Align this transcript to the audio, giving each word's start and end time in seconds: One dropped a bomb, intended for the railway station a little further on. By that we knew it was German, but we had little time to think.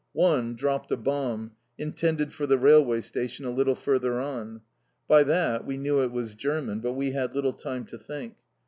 One 0.17 0.55
dropped 0.55 0.91
a 0.91 0.97
bomb, 0.97 1.51
intended 1.77 2.33
for 2.33 2.47
the 2.47 2.57
railway 2.57 3.01
station 3.01 3.45
a 3.45 3.51
little 3.51 3.75
further 3.75 4.19
on. 4.19 4.61
By 5.07 5.21
that 5.21 5.63
we 5.67 5.77
knew 5.77 6.01
it 6.01 6.11
was 6.11 6.33
German, 6.33 6.79
but 6.79 6.93
we 6.93 7.11
had 7.11 7.35
little 7.35 7.53
time 7.53 7.85
to 7.85 7.99
think. 7.99 8.33